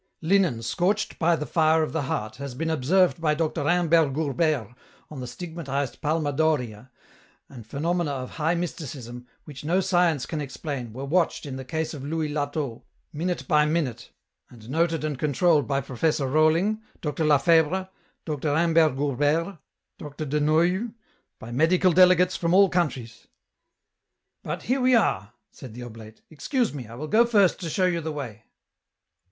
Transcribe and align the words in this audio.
"Linen 0.33 0.63
scorched 0.63 1.19
by 1.19 1.35
the 1.35 1.45
fire 1.45 1.83
of 1.83 1.91
the 1.93 2.01
heart 2.01 2.37
has 2.37 2.55
been 2.55 2.71
observed 2.71 3.21
by 3.21 3.35
Dr. 3.35 3.69
Imbert 3.69 4.13
Gourbeyre 4.13 4.73
on 5.11 5.19
the 5.19 5.27
stigmatized 5.27 6.01
Palma 6.01 6.33
d'Oria, 6.33 6.89
224 7.49 7.51
EN 7.51 7.51
ROUTE. 7.51 7.55
and 7.55 7.67
phenomena 7.67 8.11
of 8.13 8.29
high 8.31 8.55
mysticism, 8.55 9.27
which 9.43 9.63
no 9.63 9.79
science 9.79 10.25
can 10.25 10.41
explain, 10.41 10.91
were 10.91 11.05
watched 11.05 11.45
in 11.45 11.55
the 11.55 11.63
case 11.63 11.93
of 11.93 12.03
Louise 12.03 12.31
Lateau, 12.33 12.83
minute 13.13 13.47
by 13.47 13.63
minute, 13.67 14.09
and 14.49 14.67
noted 14.71 15.03
and 15.03 15.19
controlled 15.19 15.67
by 15.67 15.79
Professor 15.79 16.25
Rohling, 16.27 16.81
Dr. 17.01 17.23
Lafebvre, 17.23 17.87
Dr. 18.25 18.55
Imbert 18.57 18.95
Gourbeyre, 18.95 19.59
Dr. 19.99 20.25
de 20.25 20.39
Noiie, 20.39 20.95
by 21.37 21.51
medical 21.51 21.91
delegates 21.91 22.35
from 22.35 22.55
all 22.55 22.69
countries.,.." 22.69 23.27
But 24.43 24.63
here 24.63 24.81
we 24.81 24.95
are," 24.95 25.33
said 25.51 25.75
the 25.75 25.83
oblate;" 25.83 26.23
excuse 26.31 26.73
me, 26.73 26.87
I 26.87 26.95
will 26.95 27.07
go 27.07 27.23
first 27.23 27.59
to 27.59 27.69
show 27.69 27.85
you 27.85 28.01
the 28.01 28.11
way." 28.11 28.45